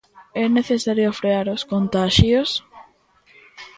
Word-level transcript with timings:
É 0.43 0.45
necesario 0.57 1.09
frear 1.19 1.45
os 1.55 1.63
contaxios. 1.71 2.49